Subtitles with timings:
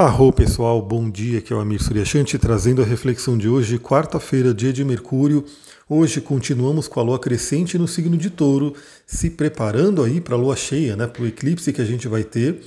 [0.00, 4.54] Arro pessoal, bom dia, aqui é o Amir Suryashanti trazendo a reflexão de hoje, quarta-feira,
[4.54, 5.44] dia de Mercúrio.
[5.86, 8.72] Hoje continuamos com a lua crescente no signo de touro,
[9.06, 12.24] se preparando aí para a lua cheia, né, para o eclipse que a gente vai
[12.24, 12.62] ter.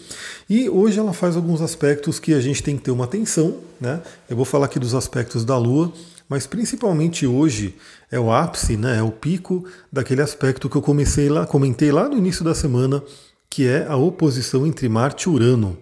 [0.48, 3.58] E hoje ela faz alguns aspectos que a gente tem que ter uma atenção.
[3.82, 4.00] Né?
[4.30, 5.92] Eu vou falar aqui dos aspectos da lua,
[6.30, 7.74] mas principalmente hoje
[8.12, 12.08] é o ápice, né, é o pico daquele aspecto que eu comecei lá, comentei lá
[12.08, 13.02] no início da semana,
[13.50, 15.80] que é a oposição entre Marte e Urano.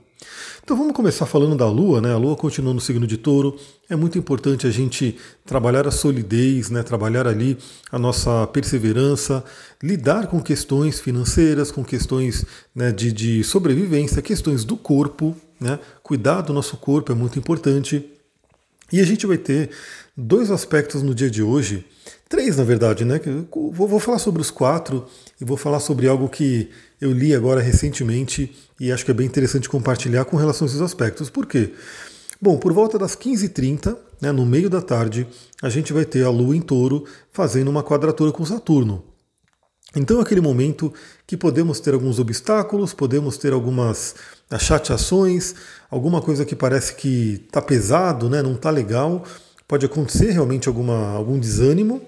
[0.71, 2.13] Então vamos começar falando da Lua, né?
[2.13, 3.59] A Lua continua no signo de Touro.
[3.89, 6.81] É muito importante a gente trabalhar a solidez, né?
[6.81, 7.57] Trabalhar ali
[7.91, 9.43] a nossa perseverança,
[9.83, 15.77] lidar com questões financeiras, com questões né, de, de sobrevivência, questões do corpo, né?
[16.01, 18.09] Cuidar do nosso corpo é muito importante.
[18.93, 19.71] E a gente vai ter
[20.15, 21.85] dois aspectos no dia de hoje,
[22.29, 23.19] três na verdade, né?
[23.51, 25.05] Vou, vou falar sobre os quatro
[25.41, 26.69] e vou falar sobre algo que
[27.01, 30.81] eu li agora recentemente e acho que é bem interessante compartilhar com relação a esses
[30.81, 31.31] aspectos.
[31.31, 31.73] Por quê?
[32.39, 35.27] Bom, por volta das 15h30, né, no meio da tarde,
[35.61, 39.03] a gente vai ter a Lua em touro fazendo uma quadratura com Saturno.
[39.95, 40.93] Então é aquele momento
[41.27, 44.15] que podemos ter alguns obstáculos, podemos ter algumas
[44.59, 45.55] chateações,
[45.89, 49.25] alguma coisa que parece que está pesado, né, não está legal,
[49.67, 52.01] pode acontecer realmente alguma, algum desânimo.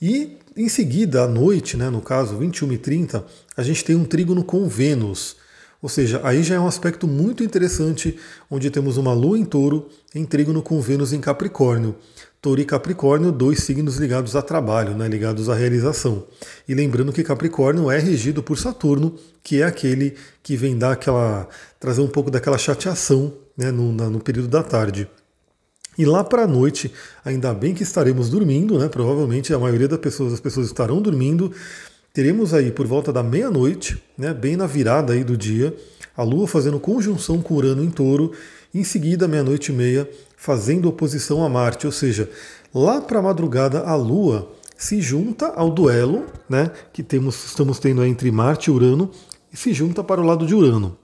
[0.00, 3.24] E em seguida, à noite, né, no caso 21 e 30,
[3.56, 5.36] a gente tem um trígono com Vênus.
[5.80, 8.18] Ou seja, aí já é um aspecto muito interessante,
[8.50, 11.94] onde temos uma Lua em touro em trígono com Vênus em Capricórnio.
[12.42, 16.24] Touro e Capricórnio, dois signos ligados a trabalho, né, ligados à realização.
[16.68, 21.48] E lembrando que Capricórnio é regido por Saturno, que é aquele que vem dar aquela.
[21.78, 25.08] trazer um pouco daquela chateação né, no, no período da tarde.
[25.98, 26.92] E lá para a noite,
[27.24, 28.88] ainda bem que estaremos dormindo, né?
[28.88, 31.52] Provavelmente a maioria das pessoas, as pessoas estarão dormindo.
[32.14, 35.76] Teremos aí por volta da meia-noite, né, bem na virada aí do dia,
[36.16, 38.32] a Lua fazendo conjunção com Urano em Touro,
[38.74, 42.28] em seguida, meia-noite e meia, fazendo oposição a Marte, ou seja,
[42.74, 48.04] lá para a madrugada a Lua se junta ao duelo, né, que temos, estamos tendo
[48.04, 49.10] entre Marte e Urano,
[49.52, 50.96] e se junta para o lado de Urano.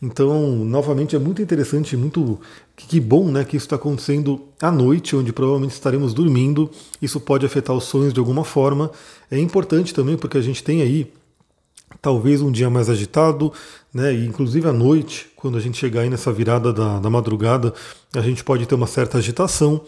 [0.00, 2.40] Então, novamente, é muito interessante, muito
[2.86, 6.70] que bom né, que isso está acontecendo à noite, onde provavelmente estaremos dormindo.
[7.02, 8.90] Isso pode afetar os sonhos de alguma forma.
[9.30, 11.12] É importante também porque a gente tem aí
[12.00, 13.52] talvez um dia mais agitado,
[13.92, 14.14] né?
[14.14, 17.74] E inclusive à noite, quando a gente chegar aí nessa virada da, da madrugada,
[18.14, 19.80] a gente pode ter uma certa agitação.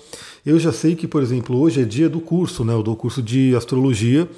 [0.44, 2.72] Eu já sei que, por exemplo, hoje é dia do curso, né?
[2.72, 4.28] Eu dou curso de astrologia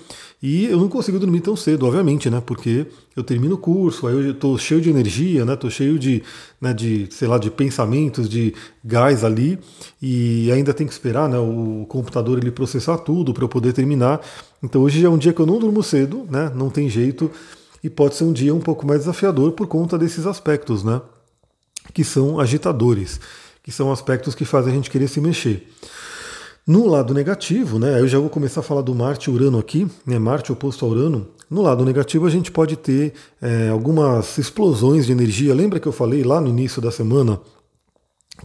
[0.42, 2.42] e eu não consigo dormir tão cedo, obviamente, né?
[2.44, 5.54] Porque eu termino o curso, aí eu estou cheio de energia, né?
[5.54, 6.20] Estou cheio de,
[6.60, 8.52] né, de, sei lá, de pensamentos, de
[8.84, 9.56] gás ali,
[10.00, 11.38] e ainda tem que esperar, né?
[11.38, 14.20] O computador ele processar tudo para eu poder terminar.
[14.60, 16.50] Então hoje é um dia que eu não durmo cedo, né?
[16.56, 17.30] Não tem jeito,
[17.84, 21.00] e pode ser um dia um pouco mais desafiador por conta desses aspectos, né?
[21.94, 23.20] Que são agitadores,
[23.62, 25.68] que são aspectos que fazem a gente querer se mexer.
[26.66, 29.88] No lado negativo, né, eu já vou começar a falar do Marte e Urano aqui,
[30.06, 31.28] né, Marte oposto a Urano.
[31.50, 35.54] No lado negativo, a gente pode ter é, algumas explosões de energia.
[35.54, 37.40] Lembra que eu falei lá no início da semana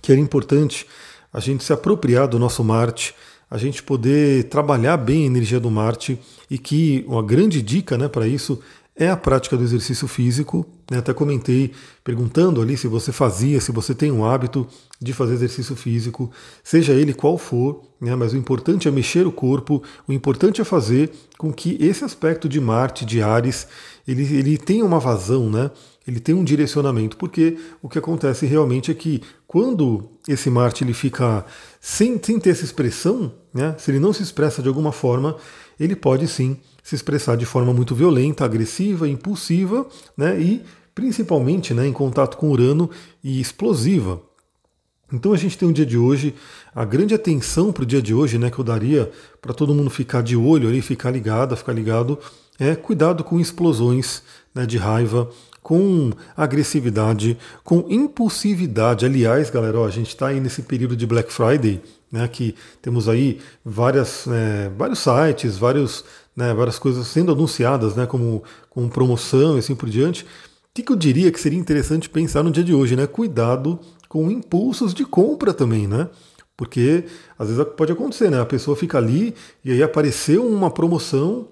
[0.02, 0.88] que era importante
[1.32, 3.14] a gente se apropriar do nosso Marte,
[3.50, 6.20] a gente poder trabalhar bem a energia do Marte
[6.50, 8.60] e que uma grande dica né, para isso
[8.98, 10.66] é a prática do exercício físico.
[10.90, 10.98] Né?
[10.98, 11.72] Até comentei
[12.04, 14.68] perguntando ali se você fazia, se você tem um hábito
[15.00, 16.32] de fazer exercício físico,
[16.64, 18.16] seja ele qual for, né?
[18.16, 22.50] mas o importante é mexer o corpo, o importante é fazer com que esse aspecto
[22.50, 23.68] de Marte, de Ares,
[24.08, 25.70] ele, ele tenha uma vazão, né?
[26.08, 30.94] ele tem um direcionamento, porque o que acontece realmente é que quando esse Marte ele
[30.94, 31.46] fica
[31.80, 33.76] sem, sem ter essa expressão, né?
[33.78, 35.36] se ele não se expressa de alguma forma,
[35.80, 40.62] ele pode sim se expressar de forma muito violenta, agressiva, impulsiva, né, e
[40.96, 42.90] principalmente né, em contato com Urano
[43.24, 44.22] e explosiva.
[45.12, 46.34] Então a gente tem um dia de hoje,
[46.76, 49.10] a grande atenção para o dia de hoje, né, que eu daria
[49.42, 52.20] para todo mundo ficar de olho ali, ficar ligado, ficar ligado,
[52.60, 54.24] é cuidado com explosões
[54.54, 55.30] né, de raiva,
[55.62, 59.06] com agressividade, com impulsividade.
[59.06, 61.82] Aliás, galera, ó, a gente está aí nesse período de Black Friday,
[62.12, 66.04] né, que temos aí várias, é, vários sites, vários
[66.38, 70.24] né, várias coisas sendo anunciadas né, como, como promoção e assim por diante.
[70.24, 70.28] O
[70.76, 72.96] que, que eu diria que seria interessante pensar no dia de hoje?
[72.96, 73.08] Né?
[73.08, 76.08] Cuidado com impulsos de compra também, né?
[76.56, 77.06] Porque
[77.38, 78.40] às vezes pode acontecer, né?
[78.40, 79.34] A pessoa fica ali
[79.66, 81.48] e aí apareceu uma promoção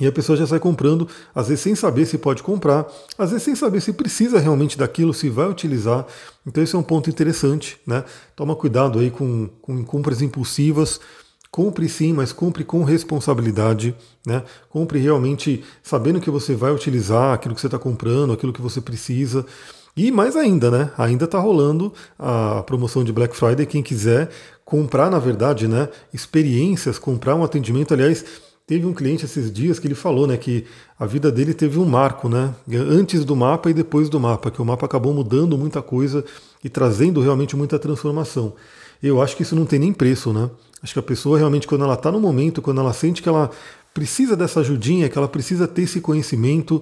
[0.00, 2.86] e a pessoa já sai comprando, às vezes sem saber se pode comprar,
[3.18, 6.06] às vezes sem saber se precisa realmente daquilo, se vai utilizar.
[6.46, 8.04] Então esse é um ponto interessante, né?
[8.34, 11.00] Toma cuidado aí com, com compras impulsivas.
[11.50, 13.92] Compre sim, mas compre com responsabilidade,
[14.24, 14.44] né?
[14.68, 18.80] Compre realmente sabendo que você vai utilizar aquilo que você está comprando, aquilo que você
[18.80, 19.44] precisa.
[19.96, 20.92] E mais ainda, né?
[20.96, 23.66] Ainda está rolando a promoção de Black Friday.
[23.66, 24.30] Quem quiser
[24.64, 25.88] comprar, na verdade, né?
[26.14, 27.92] Experiências, comprar um atendimento.
[27.92, 28.24] Aliás,
[28.70, 30.36] teve um cliente esses dias que ele falou, né?
[30.36, 30.64] Que
[30.96, 32.54] a vida dele teve um marco, né?
[32.72, 36.24] Antes do mapa e depois do mapa, que o mapa acabou mudando muita coisa
[36.62, 38.52] e trazendo realmente muita transformação.
[39.02, 40.48] Eu acho que isso não tem nem preço, né?
[40.80, 43.50] Acho que a pessoa realmente, quando ela está no momento, quando ela sente que ela
[43.92, 46.80] precisa dessa ajudinha, que ela precisa ter esse conhecimento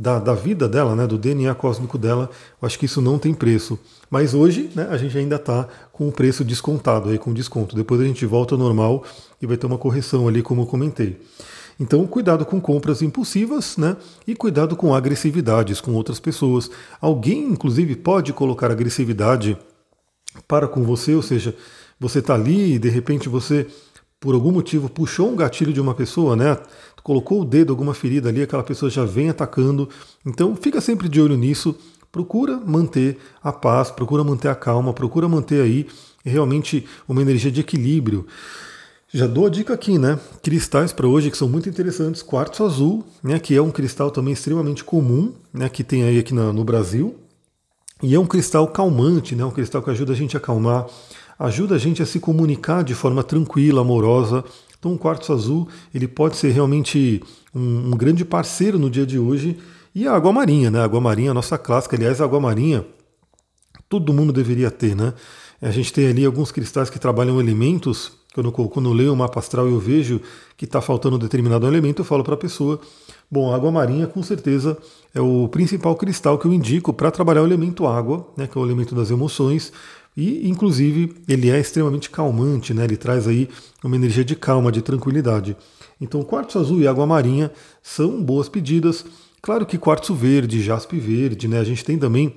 [0.00, 2.30] da, da vida dela, né, do DNA cósmico dela,
[2.60, 3.78] eu acho que isso não tem preço.
[4.08, 7.76] Mas hoje né, a gente ainda está com o preço descontado, aí, com desconto.
[7.76, 9.04] Depois a gente volta ao normal
[9.42, 11.20] e vai ter uma correção ali, como eu comentei.
[11.78, 13.94] Então, cuidado com compras impulsivas, né?
[14.26, 16.70] E cuidado com agressividades com outras pessoas.
[16.98, 19.56] Alguém, inclusive, pode colocar agressividade
[20.48, 21.54] para com você, ou seja,
[21.98, 23.66] você está ali e de repente você
[24.20, 26.58] por algum motivo puxou um gatilho de uma pessoa, né?
[27.02, 29.88] Colocou o dedo, alguma ferida ali, aquela pessoa já vem atacando.
[30.24, 31.74] Então fica sempre de olho nisso.
[32.12, 35.86] Procura manter a paz, procura manter a calma, procura manter aí
[36.22, 38.26] realmente uma energia de equilíbrio.
[39.12, 40.20] Já dou a dica aqui, né?
[40.42, 42.22] Cristais para hoje que são muito interessantes.
[42.22, 43.38] Quartzo azul, né?
[43.38, 45.68] Que é um cristal também extremamente comum, né?
[45.68, 47.16] Que tem aí aqui no Brasil.
[48.02, 49.44] E é um cristal calmante, né?
[49.44, 50.86] Um cristal que ajuda a gente a acalmar
[51.40, 54.44] ajuda a gente a se comunicar de forma tranquila, amorosa.
[54.78, 57.22] Então, o quartzo azul ele pode ser realmente
[57.54, 59.58] um, um grande parceiro no dia de hoje.
[59.94, 60.78] E a água marinha, né?
[60.78, 61.96] A água marinha, a nossa clássica.
[61.96, 62.84] Aliás, a água marinha,
[63.88, 65.14] todo mundo deveria ter, né?
[65.62, 68.12] A gente tem ali alguns cristais que trabalham elementos.
[68.32, 70.20] Quando, quando eu leio o mapa astral e eu vejo
[70.56, 72.80] que está faltando um determinado elemento, eu falo para a pessoa:
[73.30, 74.78] bom, a água marinha com certeza
[75.12, 78.60] é o principal cristal que eu indico para trabalhar o elemento água, né, que é
[78.60, 79.72] o elemento das emoções,
[80.20, 82.84] e, inclusive, ele é extremamente calmante, né?
[82.84, 83.48] ele traz aí
[83.82, 85.56] uma energia de calma, de tranquilidade.
[85.98, 87.50] Então, quartzo azul e água marinha
[87.82, 89.02] são boas pedidas.
[89.40, 91.58] Claro que quartzo verde, jaspe verde, né?
[91.58, 92.34] a gente tem também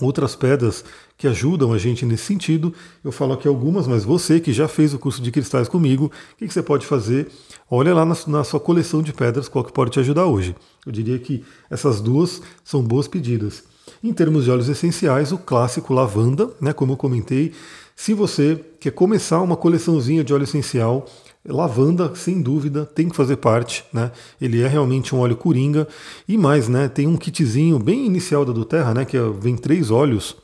[0.00, 0.84] outras pedras
[1.16, 2.74] que ajudam a gente nesse sentido.
[3.04, 6.36] Eu falo aqui algumas, mas você que já fez o curso de cristais comigo, o
[6.36, 7.28] que, você pode fazer?
[7.70, 10.56] Olha lá na, sua coleção de pedras qual que pode te ajudar hoje.
[10.84, 13.62] Eu diria que essas duas são boas pedidas.
[14.02, 17.52] Em termos de óleos essenciais, o clássico lavanda, né, como eu comentei.
[17.96, 21.06] Se você quer começar uma coleçãozinha de óleo essencial,
[21.44, 24.12] lavanda, sem dúvida, tem que fazer parte, né?
[24.40, 25.88] Ele é realmente um óleo coringa.
[26.26, 26.88] E mais, né?
[26.88, 29.04] Tem um kitzinho bem inicial da do Terra, né?
[29.04, 30.36] Que é, vem três óleos.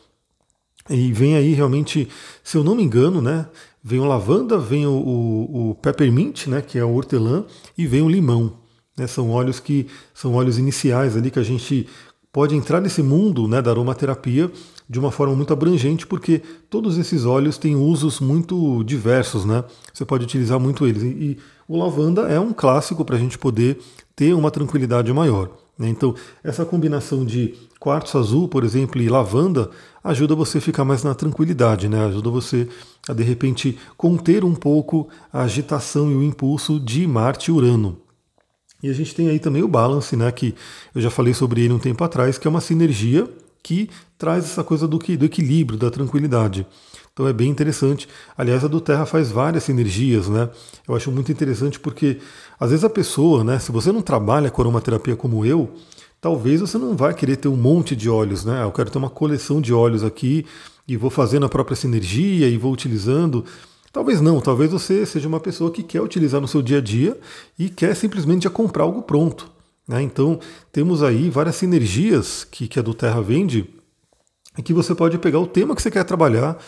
[0.88, 2.08] E vem aí realmente,
[2.42, 3.46] se eu não me engano, né?
[3.82, 6.62] Vem o lavanda, vem o, o, o peppermint, né?
[6.62, 7.44] Que é o hortelã,
[7.76, 8.64] e vem o limão.
[8.96, 11.88] Né, são óleos que são óleos iniciais ali que a gente
[12.34, 14.50] pode entrar nesse mundo né, da aromaterapia
[14.90, 19.62] de uma forma muito abrangente, porque todos esses óleos têm usos muito diversos, né?
[19.92, 21.04] Você pode utilizar muito eles.
[21.04, 21.38] E,
[21.68, 23.78] o lavanda é um clássico para a gente poder
[24.16, 25.48] ter uma tranquilidade maior.
[25.78, 25.88] Né?
[25.88, 29.70] Então, essa combinação de quartzo azul, por exemplo, e lavanda
[30.02, 32.04] ajuda você a ficar mais na tranquilidade, né?
[32.04, 32.68] Ajuda você
[33.08, 38.03] a de repente conter um pouco a agitação e o impulso de Marte e Urano.
[38.84, 40.54] E a gente tem aí também o balance, né, que
[40.94, 43.26] eu já falei sobre ele um tempo atrás, que é uma sinergia
[43.62, 43.88] que
[44.18, 46.66] traz essa coisa do, do equilíbrio, da tranquilidade.
[47.10, 48.06] Então é bem interessante.
[48.36, 50.50] Aliás, a do Terra faz várias sinergias, né?
[50.86, 52.18] Eu acho muito interessante porque
[52.60, 55.70] às vezes a pessoa, né, se você não trabalha com aromaterapia como eu,
[56.20, 58.64] talvez você não vai querer ter um monte de óleos, né?
[58.64, 60.44] Eu quero ter uma coleção de óleos aqui
[60.86, 63.46] e vou fazendo a própria sinergia e vou utilizando.
[63.94, 67.16] Talvez não, talvez você seja uma pessoa que quer utilizar no seu dia a dia
[67.56, 69.48] e quer simplesmente já comprar algo pronto.
[69.86, 70.02] Né?
[70.02, 70.40] Então
[70.72, 73.70] temos aí várias sinergias que, que a do Terra vende
[74.58, 76.58] e que você pode pegar o tema que você quer trabalhar.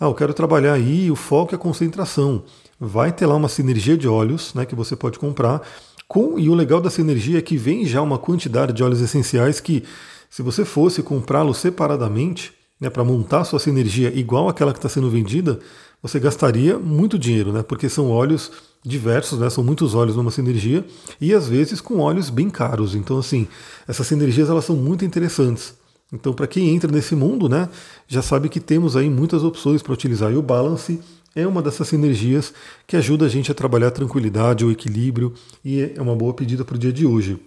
[0.00, 2.42] Ah, eu quero trabalhar aí o foco e a concentração.
[2.80, 5.62] Vai ter lá uma sinergia de óleos né, que você pode comprar.
[6.08, 9.60] Com, e o legal da sinergia é que vem já uma quantidade de óleos essenciais
[9.60, 9.84] que,
[10.28, 15.08] se você fosse comprá-los separadamente, né, para montar sua sinergia igual àquela que está sendo
[15.08, 15.60] vendida,
[16.02, 17.62] você gastaria muito dinheiro, né?
[17.62, 18.50] Porque são óleos
[18.84, 19.48] diversos, né?
[19.48, 20.84] São muitos óleos numa sinergia
[21.20, 22.94] e às vezes com óleos bem caros.
[22.94, 23.46] Então, assim,
[23.86, 25.74] essas sinergias elas são muito interessantes.
[26.12, 27.70] Então, para quem entra nesse mundo, né,
[28.06, 30.30] já sabe que temos aí muitas opções para utilizar.
[30.30, 31.00] E o balance
[31.34, 32.52] é uma dessas sinergias
[32.86, 35.32] que ajuda a gente a trabalhar a tranquilidade, o equilíbrio
[35.64, 37.38] e é uma boa pedida para o dia de hoje.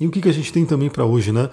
[0.00, 1.50] E o que, que a gente tem também para hoje, né?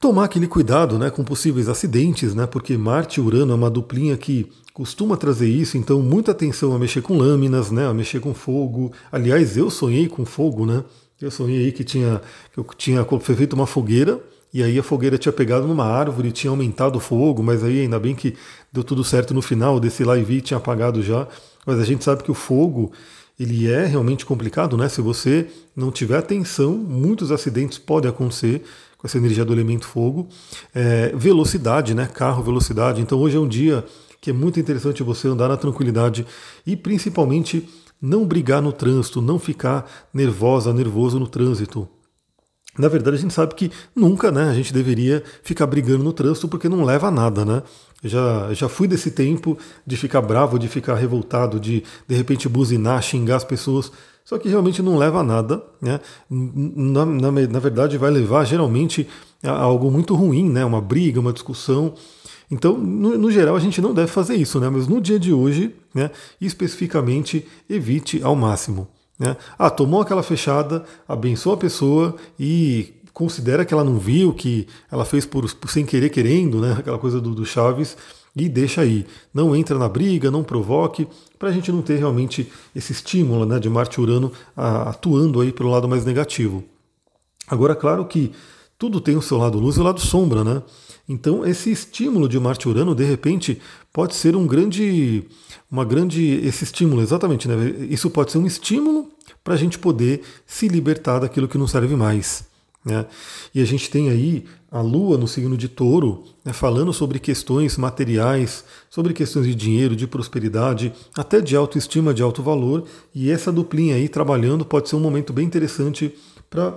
[0.00, 4.16] Tomar aquele cuidado né, com possíveis acidentes, né, porque Marte e Urano é uma duplinha
[4.16, 8.32] que costuma trazer isso, então muita atenção a mexer com lâminas, né, a mexer com
[8.32, 8.92] fogo.
[9.12, 10.82] Aliás, eu sonhei com fogo, né?
[11.20, 14.18] Eu sonhei que tinha que eu tinha feito uma fogueira
[14.54, 18.00] e aí a fogueira tinha pegado numa árvore tinha aumentado o fogo, mas aí ainda
[18.00, 18.34] bem que
[18.72, 21.28] deu tudo certo no final, desse lá e tinha apagado já.
[21.66, 22.90] Mas a gente sabe que o fogo
[23.38, 24.88] ele é realmente complicado, né?
[24.88, 28.62] Se você não tiver atenção, muitos acidentes podem acontecer
[29.00, 30.28] com essa energia do elemento fogo.
[30.74, 32.06] É, velocidade, né?
[32.06, 33.00] Carro, velocidade.
[33.00, 33.84] Então hoje é um dia
[34.20, 36.26] que é muito interessante você andar na tranquilidade
[36.66, 37.66] e principalmente
[38.00, 41.88] não brigar no trânsito, não ficar nervosa, nervoso no trânsito.
[42.78, 46.46] Na verdade, a gente sabe que nunca né, a gente deveria ficar brigando no trânsito
[46.46, 47.62] porque não leva a nada, né?
[48.02, 53.02] Já, já fui desse tempo de ficar bravo, de ficar revoltado, de de repente buzinar,
[53.02, 53.90] xingar as pessoas.
[54.30, 55.98] Só que realmente não leva a nada, né?
[56.30, 59.08] Na, na, na verdade, vai levar geralmente
[59.42, 60.64] a algo muito ruim, né?
[60.64, 61.94] Uma briga, uma discussão.
[62.48, 64.70] Então, no, no, geral, a gente não deve fazer isso, né?
[64.70, 68.86] Mas no dia de hoje, né, especificamente, evite ao máximo.
[69.18, 69.36] Né?
[69.58, 75.04] Ah, tomou aquela fechada, abençoa a pessoa e considera que ela não viu, que ela
[75.04, 76.76] fez por, por sem querer querendo, né?
[76.78, 77.96] aquela coisa do, do Chaves,
[78.34, 79.06] e deixa aí.
[79.32, 81.06] Não entra na briga, não provoque,
[81.38, 85.70] para a gente não ter realmente esse estímulo né, de Marte Urano atuando aí pelo
[85.70, 86.64] lado mais negativo.
[87.48, 88.32] Agora, claro que
[88.78, 90.62] tudo tem o seu lado luz e o lado sombra, né?
[91.08, 93.60] Então, esse estímulo de Marte Urano, de repente,
[93.92, 95.24] pode ser um grande,
[95.70, 97.56] uma grande, esse estímulo, exatamente, né?
[97.90, 99.10] Isso pode ser um estímulo
[99.42, 102.44] para a gente poder se libertar daquilo que não serve mais.
[102.84, 103.06] Né?
[103.54, 107.76] E a gente tem aí a Lua no signo de Touro, né, falando sobre questões
[107.76, 112.84] materiais, sobre questões de dinheiro, de prosperidade, até de autoestima, de alto valor.
[113.14, 116.14] E essa duplinha aí trabalhando pode ser um momento bem interessante
[116.48, 116.74] para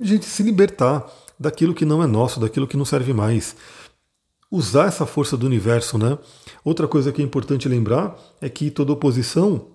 [0.00, 1.06] a gente se libertar
[1.38, 3.56] daquilo que não é nosso, daquilo que não serve mais.
[4.50, 6.18] Usar essa força do universo, né?
[6.64, 9.66] Outra coisa que é importante lembrar é que toda oposição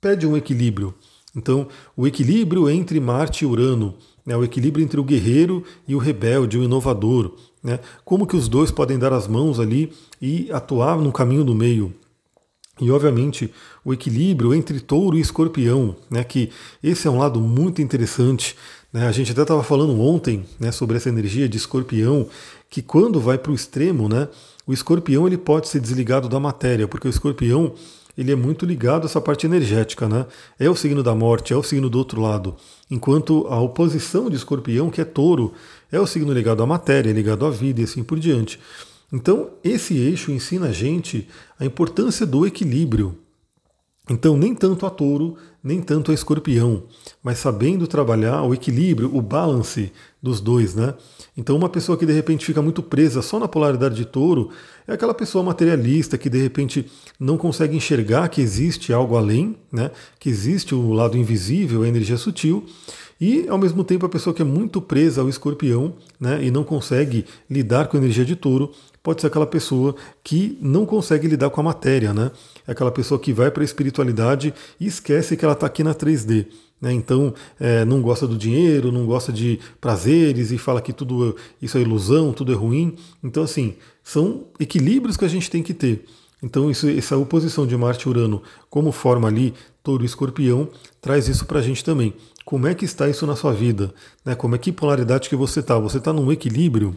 [0.00, 0.94] pede um equilíbrio.
[1.34, 3.94] Então, o equilíbrio entre Marte e Urano,
[4.26, 8.48] né, o equilíbrio entre o guerreiro e o rebelde, o inovador, né, como que os
[8.48, 11.94] dois podem dar as mãos ali e atuar no caminho do meio.
[12.80, 13.52] E, obviamente,
[13.84, 16.50] o equilíbrio entre touro e escorpião, né, que
[16.82, 18.56] esse é um lado muito interessante.
[18.92, 22.26] Né, a gente até estava falando ontem né, sobre essa energia de escorpião,
[22.70, 24.28] que quando vai para o extremo, né,
[24.66, 27.74] o escorpião ele pode ser desligado da matéria, porque o escorpião
[28.20, 30.26] ele é muito ligado a essa parte energética, né?
[30.58, 32.54] É o signo da morte, é o signo do outro lado.
[32.90, 35.54] Enquanto a oposição de escorpião, que é touro,
[35.90, 38.60] é o signo ligado à matéria, ligado à vida e assim por diante.
[39.10, 41.26] Então, esse eixo ensina a gente
[41.58, 43.16] a importância do equilíbrio.
[44.10, 46.82] Então, nem tanto a touro, nem tanto a escorpião,
[47.22, 50.94] mas sabendo trabalhar o equilíbrio, o balance dos dois, né?
[51.36, 54.50] Então, uma pessoa que de repente fica muito presa só na polaridade de touro
[54.84, 56.90] é aquela pessoa materialista que de repente
[57.20, 59.92] não consegue enxergar que existe algo além, né?
[60.18, 62.66] Que existe o lado invisível, a energia sutil.
[63.20, 66.64] E ao mesmo tempo a pessoa que é muito presa ao escorpião né, e não
[66.64, 71.50] consegue lidar com a energia de touro, pode ser aquela pessoa que não consegue lidar
[71.50, 72.30] com a matéria, né?
[72.66, 75.94] É aquela pessoa que vai para a espiritualidade e esquece que ela está aqui na
[75.94, 76.46] 3D.
[76.80, 76.92] Né?
[76.92, 81.76] Então, é, não gosta do dinheiro, não gosta de prazeres e fala que tudo isso
[81.76, 82.96] é ilusão, tudo é ruim.
[83.22, 86.04] Então, assim, são equilíbrios que a gente tem que ter.
[86.42, 89.52] Então, isso, essa oposição de Marte e Urano, como forma ali,
[89.82, 90.68] touro e escorpião,
[91.00, 92.14] traz isso para a gente também.
[92.46, 93.92] Como é que está isso na sua vida?
[94.24, 94.34] Né?
[94.34, 95.78] Como é que polaridade que você está?
[95.78, 96.96] Você está num equilíbrio?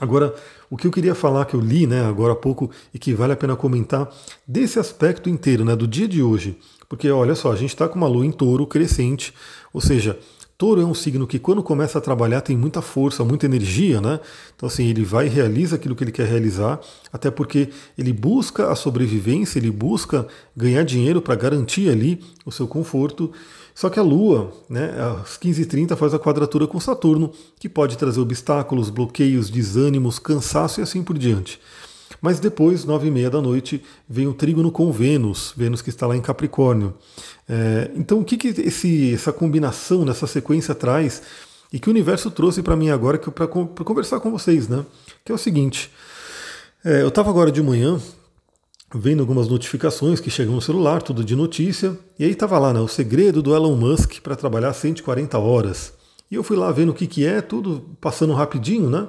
[0.00, 0.34] Agora,
[0.68, 3.32] o que eu queria falar, que eu li né, agora há pouco e que vale
[3.32, 4.08] a pena comentar,
[4.46, 6.58] desse aspecto inteiro, né, do dia de hoje.
[6.88, 9.32] Porque olha só, a gente está com uma lua em touro crescente,
[9.72, 10.18] ou seja,
[10.64, 14.18] Touro é um signo que quando começa a trabalhar tem muita força, muita energia, né?
[14.56, 16.80] Então assim, ele vai e realiza aquilo que ele quer realizar,
[17.12, 17.68] até porque
[17.98, 23.30] ele busca a sobrevivência, ele busca ganhar dinheiro para garantir ali o seu conforto.
[23.74, 27.30] Só que a Lua, né, às 15h30 faz a quadratura com Saturno,
[27.60, 31.60] que pode trazer obstáculos, bloqueios, desânimos, cansaço e assim por diante.
[32.22, 36.06] Mas depois, nove e meia da noite, vem o trígono com Vênus, Vênus que está
[36.06, 36.94] lá em Capricórnio.
[37.48, 41.22] É, então, o que, que esse, essa combinação, nessa sequência traz
[41.72, 44.84] e que o universo trouxe para mim agora para conversar com vocês, né?
[45.24, 45.90] Que é o seguinte:
[46.84, 48.00] é, eu estava agora de manhã
[48.94, 52.80] vendo algumas notificações que chegam no celular, tudo de notícia, e aí estava lá, né?
[52.80, 55.92] O segredo do Elon Musk para trabalhar 140 horas.
[56.30, 59.08] E eu fui lá vendo o que, que é, tudo passando rapidinho, né?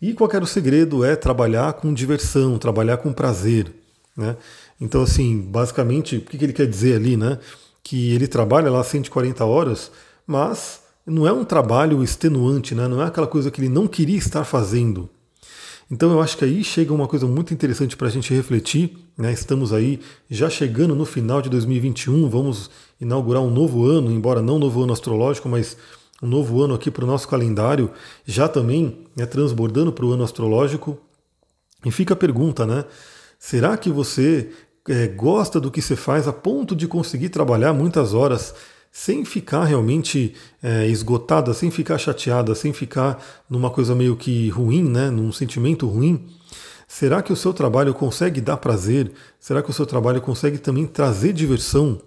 [0.00, 1.04] E qual era o segredo?
[1.04, 3.72] É trabalhar com diversão, trabalhar com prazer.
[4.16, 4.36] Né?
[4.80, 7.38] Então, assim, basicamente, o que ele quer dizer ali, né?
[7.82, 9.90] Que ele trabalha lá 140 horas,
[10.26, 12.86] mas não é um trabalho extenuante, né?
[12.86, 15.08] não é aquela coisa que ele não queria estar fazendo.
[15.90, 18.96] Então eu acho que aí chega uma coisa muito interessante para a gente refletir.
[19.18, 19.30] Né?
[19.32, 22.70] Estamos aí já chegando no final de 2021, vamos
[23.00, 25.76] inaugurar um novo ano, embora não um novo ano astrológico, mas
[26.22, 27.90] um novo ano aqui para o nosso calendário,
[28.24, 30.98] já também né, transbordando para o ano astrológico.
[31.84, 32.84] E fica a pergunta, né?
[33.38, 34.50] Será que você
[34.88, 38.54] é, gosta do que você faz a ponto de conseguir trabalhar muitas horas
[38.90, 44.82] sem ficar realmente é, esgotada, sem ficar chateada, sem ficar numa coisa meio que ruim,
[44.82, 46.26] né, num sentimento ruim,
[46.86, 49.10] será que o seu trabalho consegue dar prazer?
[49.40, 51.98] Será que o seu trabalho consegue também trazer diversão?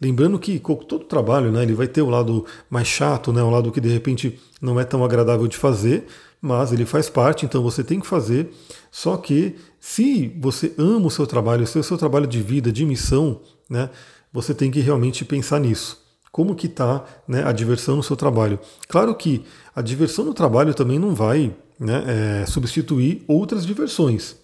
[0.00, 3.72] Lembrando que todo trabalho, né, ele vai ter o lado mais chato, né, um lado
[3.72, 6.06] que de repente não é tão agradável de fazer,
[6.40, 8.50] mas ele faz parte, então você tem que fazer.
[8.90, 12.84] Só que se você ama o seu trabalho, se o seu trabalho de vida, de
[12.84, 13.90] missão, né,
[14.32, 16.00] você tem que realmente pensar nisso.
[16.32, 18.58] Como que está né, a diversão no seu trabalho?
[18.88, 19.44] Claro que
[19.74, 24.36] a diversão no trabalho também não vai né, é, substituir outras diversões.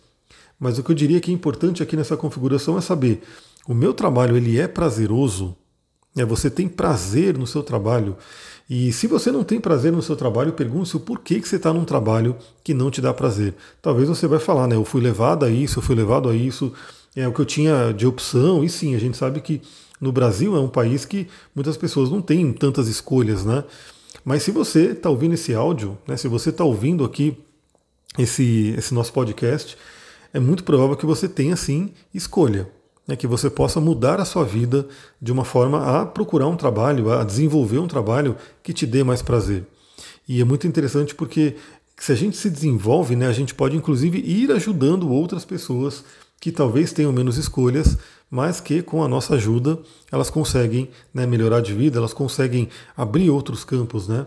[0.59, 3.23] Mas o que eu diria que é importante aqui nessa configuração é saber
[3.69, 5.57] o meu trabalho ele é prazeroso,
[6.17, 8.17] é, você tem prazer no seu trabalho.
[8.68, 11.73] E se você não tem prazer no seu trabalho, pergunte-se o porquê que você está
[11.73, 13.54] num trabalho que não te dá prazer.
[13.80, 14.75] Talvez você vai falar, né?
[14.75, 16.73] Eu fui levado a isso, eu fui levado a isso,
[17.14, 18.64] é o que eu tinha de opção.
[18.64, 19.62] E sim, a gente sabe que
[20.00, 23.62] no Brasil é um país que muitas pessoas não têm tantas escolhas, né?
[24.25, 27.38] Mas se você está ouvindo esse áudio, né, se você está ouvindo aqui
[28.18, 29.78] esse, esse nosso podcast,
[30.35, 32.68] é muito provável que você tenha sim escolha
[33.07, 34.87] né, que você possa mudar a sua vida
[35.21, 39.23] de uma forma a procurar um trabalho, a desenvolver um trabalho que te dê mais
[39.23, 39.65] prazer.
[40.29, 41.57] E é muito interessante porque
[41.97, 46.05] se a gente se desenvolve, né, a gente pode inclusive ir ajudando outras pessoas
[46.41, 47.97] que talvez tenham menos escolhas,
[48.31, 49.79] mas que com a nossa ajuda
[50.13, 54.27] elas conseguem né, melhorar de vida, elas conseguem abrir outros campos, né?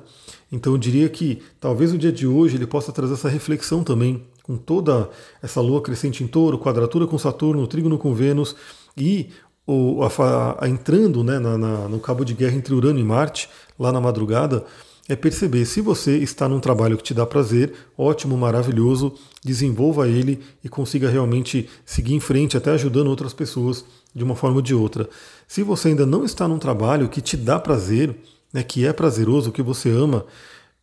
[0.52, 4.24] Então eu diria que talvez o dia de hoje ele possa trazer essa reflexão também
[4.44, 5.10] com toda
[5.44, 8.56] essa lua crescente em touro, quadratura com Saturno, trígono com Vênus
[8.98, 9.30] e
[9.68, 13.48] o, a, a, entrando né, na, na, no cabo de guerra entre Urano e Marte,
[13.78, 14.66] lá na madrugada,
[15.08, 19.14] é perceber se você está num trabalho que te dá prazer, ótimo, maravilhoso,
[19.44, 24.58] desenvolva ele e consiga realmente seguir em frente, até ajudando outras pessoas de uma forma
[24.58, 25.10] ou de outra.
[25.48, 28.16] Se você ainda não está num trabalho que te dá prazer,
[28.54, 30.26] né, que é prazeroso, que você ama,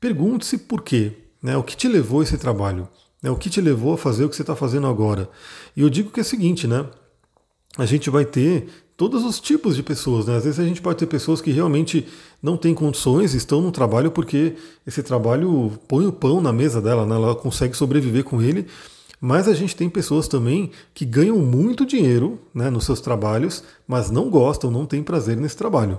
[0.01, 1.13] pergunte-se por quê.
[1.43, 2.89] Né, o que te levou a esse trabalho?
[3.23, 3.31] Né?
[3.31, 5.29] O que te levou a fazer o que você está fazendo agora?
[5.77, 6.87] E eu digo que é o seguinte, né?
[7.79, 10.37] A gente vai ter todos os tipos de pessoas, né?
[10.37, 12.07] Às vezes a gente pode ter pessoas que realmente
[12.43, 14.55] não têm condições, estão no trabalho porque
[14.87, 17.15] esse trabalho põe o pão na mesa dela, né?
[17.15, 18.67] Ela consegue sobreviver com ele.
[19.21, 24.11] Mas a gente tem pessoas também que ganham muito dinheiro né, nos seus trabalhos, mas
[24.11, 25.99] não gostam, não têm prazer nesse trabalho.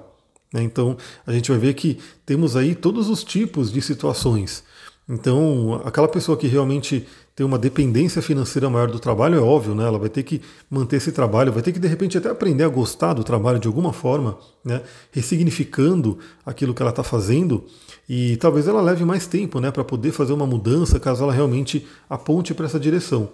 [0.53, 0.63] Né?
[0.63, 4.63] Então a gente vai ver que temos aí todos os tipos de situações.
[5.09, 9.85] Então, aquela pessoa que realmente tem uma dependência financeira maior do trabalho, é óbvio, né?
[9.85, 12.67] Ela vai ter que manter esse trabalho, vai ter que de repente até aprender a
[12.67, 14.81] gostar do trabalho de alguma forma, né?
[15.11, 17.63] Ressignificando aquilo que ela está fazendo
[18.09, 19.71] e talvez ela leve mais tempo, né?
[19.71, 23.29] Para poder fazer uma mudança, caso ela realmente aponte para essa direção.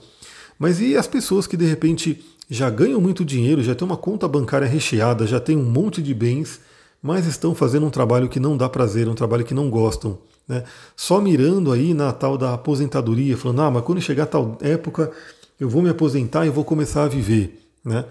[0.60, 4.28] Mas e as pessoas que de repente já ganham muito dinheiro, já têm uma conta
[4.28, 6.60] bancária recheada, já têm um monte de bens,
[7.03, 10.17] mas estão fazendo um trabalho que não dá prazer, um trabalho que não gostam?
[10.47, 10.63] Né?
[10.95, 15.11] Só mirando aí na tal da aposentadoria, falando, ah, mas quando chegar tal época
[15.59, 17.61] eu vou me aposentar e vou começar a viver.
[17.83, 18.05] Né?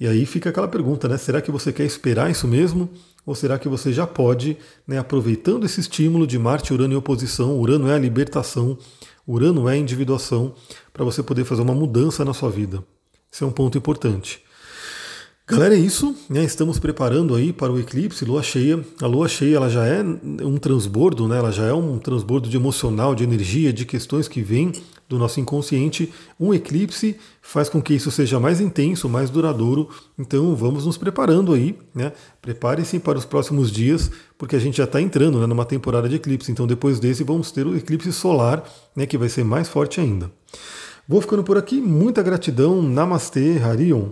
[0.00, 1.18] E aí fica aquela pergunta, né?
[1.18, 2.88] Será que você quer esperar isso mesmo?
[3.26, 4.56] Ou será que você já pode,
[4.86, 8.78] né, aproveitando esse estímulo de Marte, Urano em oposição, Urano é a libertação,
[9.26, 10.54] Urano é a individuação,
[10.94, 12.82] para você poder fazer uma mudança na sua vida?
[13.30, 14.42] Esse é um ponto importante.
[15.48, 16.14] Galera, é isso.
[16.28, 16.44] Né?
[16.44, 18.84] Estamos preparando aí para o eclipse, lua cheia.
[19.00, 21.38] A lua cheia ela já é um transbordo, né?
[21.38, 24.72] ela já é um transbordo de emocional, de energia, de questões que vêm
[25.08, 26.12] do nosso inconsciente.
[26.38, 29.88] Um eclipse faz com que isso seja mais intenso, mais duradouro.
[30.18, 31.78] Então vamos nos preparando aí.
[31.94, 32.12] Né?
[32.42, 36.16] Prepare-se para os próximos dias, porque a gente já está entrando né, numa temporada de
[36.16, 36.52] eclipse.
[36.52, 38.62] Então depois desse vamos ter o eclipse solar,
[38.94, 40.30] né, que vai ser mais forte ainda.
[41.08, 41.80] Vou ficando por aqui.
[41.80, 42.82] Muita gratidão.
[42.82, 44.10] Namastê, Harion.